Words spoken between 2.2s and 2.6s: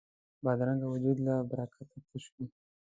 وي